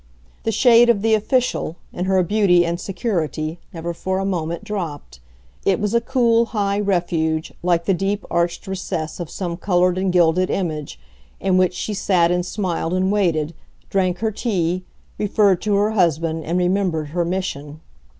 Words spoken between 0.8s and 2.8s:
of the official, in her beauty and